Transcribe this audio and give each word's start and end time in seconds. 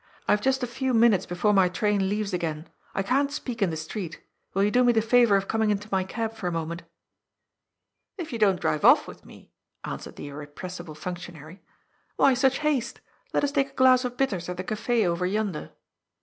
^' 0.01 0.03
I 0.27 0.31
have 0.31 0.41
just 0.41 0.63
a 0.63 0.65
few 0.65 0.95
minutes 0.95 1.27
before 1.27 1.53
my 1.53 1.69
train 1.69 2.09
leaves 2.09 2.33
again. 2.33 2.67
I 2.95 3.03
can't 3.03 3.31
speak 3.31 3.61
in 3.61 3.69
the 3.69 3.77
street 3.77 4.19
Will 4.55 4.63
you 4.63 4.71
do 4.71 4.83
me 4.83 4.93
the 4.93 4.99
favour 4.99 5.35
of 5.35 5.47
coming 5.47 5.69
into 5.69 5.87
my 5.91 6.03
cab 6.03 6.33
for 6.33 6.47
a 6.47 6.51
moment?"" 6.51 6.81
If 8.17 8.33
you 8.33 8.39
don't 8.39 8.59
drive 8.59 8.83
off 8.83 9.07
with 9.07 9.25
me," 9.25 9.51
answered 9.83 10.15
the 10.15 10.29
irre 10.29 10.47
pressible 10.47 10.97
functionary. 10.97 11.57
*^ 11.57 11.59
Why 12.15 12.33
such 12.33 12.61
haste? 12.65 12.99
Let 13.31 13.43
us 13.43 13.51
take 13.51 13.73
a 13.73 13.75
glass 13.75 14.03
of 14.03 14.17
bitters 14.17 14.49
at 14.49 14.57
the 14.57 14.63
caf 14.63 14.79
6 14.87 15.05
over 15.05 15.27
yonder." 15.27 15.69